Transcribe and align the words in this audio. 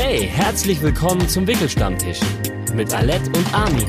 Hey, 0.00 0.28
herzlich 0.28 0.80
willkommen 0.80 1.28
zum 1.28 1.48
Wickelstammtisch 1.48 2.20
mit 2.72 2.94
Alette 2.94 3.28
und 3.30 3.52
Armin. 3.52 3.88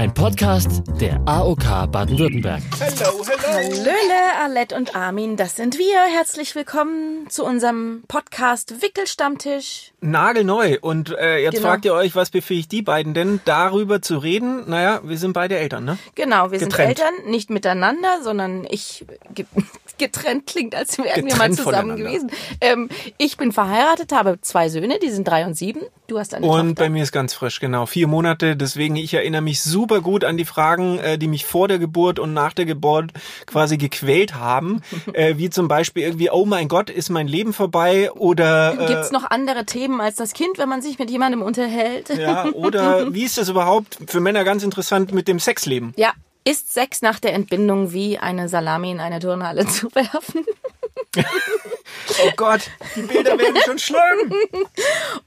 Ein 0.00 0.14
Podcast 0.14 0.82
der 0.98 1.20
AOK 1.26 1.92
Baden-Württemberg. 1.92 2.62
Hello, 2.78 3.22
hello. 3.22 3.42
Hallöle, 3.52 4.38
Alette 4.42 4.74
und 4.74 4.96
Armin, 4.96 5.36
das 5.36 5.56
sind 5.56 5.76
wir. 5.76 6.00
Herzlich 6.16 6.54
willkommen 6.54 7.28
zu 7.28 7.44
unserem 7.44 8.02
Podcast 8.08 8.80
Wickelstammtisch. 8.80 9.92
Nagelneu. 10.00 10.78
Und 10.80 11.10
äh, 11.18 11.42
jetzt 11.42 11.56
Genau. 11.56 11.68
fragt 11.68 11.84
ihr 11.84 11.92
euch, 11.92 12.14
was 12.16 12.30
befähigt 12.30 12.72
die 12.72 12.80
beiden 12.80 13.12
denn, 13.12 13.40
darüber 13.44 14.00
zu 14.00 14.16
reden? 14.16 14.70
Naja, 14.70 15.00
wir 15.04 15.18
sind 15.18 15.34
beide 15.34 15.58
Eltern, 15.58 15.84
ne? 15.84 15.98
Genau, 16.14 16.50
wir 16.50 16.58
Getrennt. 16.60 16.96
sind 16.96 17.06
Eltern, 17.06 17.30
nicht 17.30 17.50
miteinander, 17.50 18.22
sondern 18.22 18.66
ich 18.70 19.04
ge- 19.34 19.44
getrennt 19.98 20.46
klingt, 20.46 20.74
als 20.74 20.96
wären 20.96 21.26
wir 21.26 21.36
mal 21.36 21.48
Getrennt 21.48 21.56
zusammen 21.56 21.96
gewesen. 21.98 22.30
Ähm, 22.62 22.88
ich 23.18 23.36
bin 23.36 23.52
verheiratet, 23.52 24.12
habe 24.12 24.38
zwei 24.40 24.70
Söhne, 24.70 24.98
die 24.98 25.10
sind 25.10 25.28
drei 25.28 25.44
und 25.44 25.54
sieben. 25.54 25.82
Du 26.06 26.18
hast 26.18 26.32
eine 26.34 26.46
Und 26.46 26.68
Tochter. 26.70 26.84
bei 26.84 26.88
mir 26.88 27.02
ist 27.02 27.12
ganz 27.12 27.34
frisch, 27.34 27.60
genau. 27.60 27.84
Vier 27.84 28.06
Monate. 28.08 28.56
Deswegen, 28.56 28.96
ich 28.96 29.12
erinnere 29.12 29.42
mich 29.42 29.60
super 29.62 29.89
gut 29.98 30.24
an 30.24 30.36
die 30.36 30.44
Fragen, 30.44 30.98
äh, 30.98 31.18
die 31.18 31.26
mich 31.26 31.44
vor 31.44 31.68
der 31.68 31.78
Geburt 31.78 32.18
und 32.18 32.32
nach 32.32 32.52
der 32.52 32.64
Geburt 32.64 33.10
quasi 33.46 33.76
gequält 33.76 34.34
haben. 34.34 34.82
äh, 35.12 35.36
wie 35.36 35.50
zum 35.50 35.68
Beispiel 35.68 36.04
irgendwie, 36.04 36.30
oh 36.30 36.46
mein 36.46 36.68
Gott, 36.68 36.90
ist 36.90 37.10
mein 37.10 37.26
Leben 37.26 37.52
vorbei? 37.52 38.10
Oder 38.12 38.78
äh, 38.78 38.86
Gibt's 38.86 39.10
noch 39.10 39.28
andere 39.28 39.66
Themen 39.66 40.00
als 40.00 40.16
das 40.16 40.32
Kind, 40.32 40.58
wenn 40.58 40.68
man 40.68 40.82
sich 40.82 40.98
mit 40.98 41.10
jemandem 41.10 41.42
unterhält? 41.42 42.10
ja, 42.10 42.44
oder 42.52 43.12
wie 43.12 43.24
ist 43.24 43.38
das 43.38 43.48
überhaupt 43.48 43.98
für 44.06 44.20
Männer 44.20 44.44
ganz 44.44 44.62
interessant 44.62 45.12
mit 45.12 45.26
dem 45.28 45.40
Sexleben? 45.40 45.92
Ja, 45.96 46.12
ist 46.44 46.72
Sex 46.72 47.02
nach 47.02 47.20
der 47.20 47.34
Entbindung 47.34 47.92
wie 47.92 48.18
eine 48.18 48.48
Salami 48.48 48.90
in 48.90 49.00
eine 49.00 49.20
Turnhalle 49.20 49.66
zu 49.68 49.94
werfen? 49.94 50.44
Oh 52.24 52.30
Gott, 52.36 52.62
die 52.94 53.02
Bilder 53.02 53.36
werden 53.36 53.60
schon 53.64 53.78
schlimm. 53.78 54.32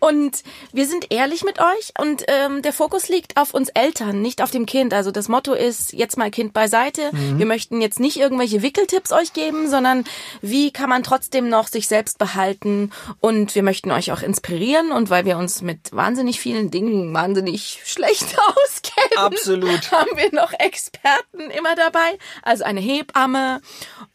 Und 0.04 0.44
wir 0.74 0.86
sind 0.86 1.14
ehrlich 1.14 1.46
mit 1.46 1.60
euch 1.62 1.94
und 1.98 2.26
ähm, 2.28 2.62
der 2.62 2.74
Fokus 2.74 3.08
liegt 3.08 3.38
auf 3.38 3.54
uns 3.54 3.70
Eltern, 3.70 4.22
nicht 4.22 4.42
auf 4.42 4.52
dem 4.52 4.66
Kind. 4.66 4.94
Also 4.94 5.12
das 5.12 5.30
Motto 5.30 5.54
ist 5.54 5.94
jetzt 5.94 6.18
mal 6.18 6.30
Kind 6.30 6.52
beiseite. 6.52 7.10
Wir 7.14 7.46
möchten 7.46 7.80
jetzt 7.80 8.02
nicht 8.02 8.18
irgendwelche 8.18 8.62
Wickeltipps 8.62 9.14
euch 9.14 9.32
geben, 9.32 9.70
sondern 9.70 10.04
wie 10.42 10.72
kann 10.72 10.90
man 10.90 11.04
trotzdem 11.04 11.48
noch 11.48 11.70
sich 11.70 11.88
selbst 11.88 12.18
behalten 12.18 12.92
und 13.22 13.56
wir 13.56 13.64
möchten 13.64 13.92
euch 13.92 14.12
auch 14.12 14.22
inspirieren 14.22 14.92
und 14.92 15.10
weil 15.10 15.24
wir 15.24 15.38
uns 15.38 15.62
mit 15.62 15.94
wahnsinnig 15.94 16.38
vielen 16.42 16.70
Dingen 16.70 17.14
wahnsinnig 17.14 17.80
schlecht 17.86 18.36
auskennen, 18.66 19.18
Absolut. 19.18 19.90
haben 19.94 20.18
wir 20.18 20.34
noch 20.34 20.52
Experten 20.52 21.50
immer 21.58 21.76
dabei. 21.76 22.18
Also 22.42 22.66
eine 22.66 22.82
Hebamme 22.82 23.62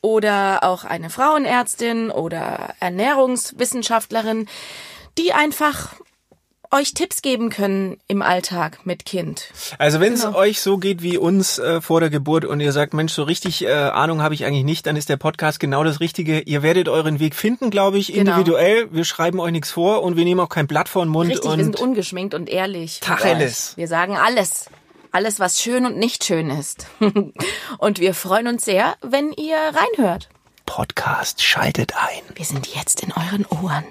oder 0.03 0.64
auch 0.64 0.84
eine 0.84 1.09
Frauenärztin 1.09 2.11
oder 2.11 2.75
Ernährungswissenschaftlerin, 2.78 4.48
die 5.19 5.33
einfach 5.33 5.95
euch 6.71 6.93
Tipps 6.93 7.23
geben 7.23 7.49
können 7.49 7.97
im 8.09 8.21
Alltag 8.21 8.81
mit 8.85 9.07
Kind. 9.07 9.49
Also 9.79 10.01
wenn 10.01 10.13
es 10.13 10.23
Genau. 10.25 10.37
euch 10.37 10.61
so 10.61 10.77
geht 10.77 11.01
wie 11.01 11.17
uns 11.17 11.59
äh, 11.59 11.81
vor 11.81 12.01
der 12.01 12.11
Geburt 12.11 12.45
und 12.45 12.61
ihr 12.61 12.73
sagt, 12.73 12.93
Mensch, 12.93 13.15
so 13.15 13.23
richtig 13.23 13.65
äh, 13.65 13.71
Ahnung 13.73 14.21
habe 14.21 14.35
ich 14.35 14.45
eigentlich 14.45 14.65
nicht, 14.65 14.87
dann 14.87 14.95
ist 14.95 15.09
der 15.09 15.17
Podcast 15.17 15.61
genau 15.61 15.83
das 15.83 16.01
Richtige. 16.01 16.41
Ihr 16.41 16.63
werdet 16.63 16.91
euren 16.91 17.21
Weg 17.21 17.35
finden, 17.35 17.71
glaube 17.71 17.97
ich, 17.97 18.09
Genau. 18.13 18.33
individuell. 18.33 18.93
Wir 18.93 19.07
schreiben 19.07 19.41
euch 19.41 19.53
nichts 19.53 19.71
vor 19.71 20.03
und 20.03 20.17
wir 20.19 20.25
nehmen 20.25 20.41
auch 20.41 20.51
kein 20.51 20.67
Blatt 20.67 20.91
vor 20.91 21.07
den 21.07 21.09
Mund. 21.11 21.31
Richtig, 21.31 21.51
und 21.51 21.57
wir 21.57 21.65
sind 21.65 21.81
ungeschminkt 21.81 22.35
und 22.35 22.51
ehrlich. 22.51 23.01
Tacheles. 23.01 23.75
Wir 23.79 23.89
sagen 23.89 24.19
alles. 24.19 24.67
Alles, 25.11 25.41
was 25.41 25.63
schön 25.63 25.87
und 25.87 25.97
nicht 25.97 26.23
schön 26.23 26.51
ist. 26.51 26.87
und 27.79 27.99
wir 27.99 28.13
freuen 28.13 28.47
uns 28.47 28.67
sehr, 28.67 28.95
wenn 29.01 29.33
ihr 29.33 29.57
reinhört. 29.57 30.29
Podcast 30.67 31.43
schaltet 31.43 31.95
ein. 31.97 32.21
Wir 32.35 32.45
sind 32.45 32.67
jetzt 32.75 33.03
in 33.03 33.13
euren 33.13 33.47
Ohren. 33.47 33.85